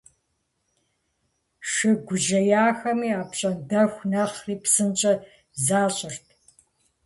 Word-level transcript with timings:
Шы 1.71 1.89
гужьеяхэми 2.07 3.09
апщӀондэху 3.21 4.03
нэхъри 4.11 4.55
псынщӀэ 4.63 5.13
защӀырт. 5.65 6.25